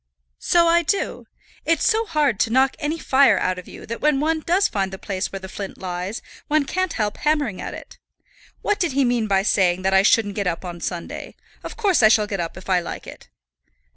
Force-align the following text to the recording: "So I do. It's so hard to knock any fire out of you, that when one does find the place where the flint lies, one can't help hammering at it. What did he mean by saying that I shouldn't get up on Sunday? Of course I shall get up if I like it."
"So 0.39 0.65
I 0.67 0.81
do. 0.81 1.27
It's 1.63 1.87
so 1.87 2.07
hard 2.07 2.39
to 2.39 2.49
knock 2.49 2.75
any 2.79 2.97
fire 2.97 3.37
out 3.37 3.59
of 3.59 3.67
you, 3.67 3.85
that 3.85 4.01
when 4.01 4.19
one 4.19 4.39
does 4.39 4.67
find 4.67 4.91
the 4.91 4.97
place 4.97 5.31
where 5.31 5.37
the 5.39 5.47
flint 5.47 5.77
lies, 5.77 6.23
one 6.47 6.65
can't 6.65 6.93
help 6.93 7.17
hammering 7.17 7.61
at 7.61 7.75
it. 7.75 7.99
What 8.63 8.79
did 8.79 8.93
he 8.93 9.05
mean 9.05 9.27
by 9.27 9.43
saying 9.43 9.83
that 9.83 9.93
I 9.93 10.01
shouldn't 10.01 10.33
get 10.33 10.47
up 10.47 10.65
on 10.65 10.81
Sunday? 10.81 11.35
Of 11.63 11.77
course 11.77 12.01
I 12.01 12.07
shall 12.07 12.25
get 12.25 12.39
up 12.39 12.57
if 12.57 12.67
I 12.67 12.79
like 12.79 13.05
it." 13.05 13.29